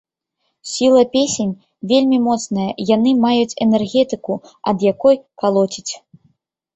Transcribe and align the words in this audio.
Сіла 0.69 1.01
песень 1.15 1.49
вельмі 1.91 2.17
моцная, 2.27 2.65
яны 2.95 3.13
маюць 3.25 3.57
энергетыку, 3.65 4.33
ад 4.73 4.77
якой 4.93 5.15
калоціць. 5.43 5.93